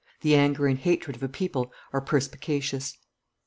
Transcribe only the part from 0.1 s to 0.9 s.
The anger and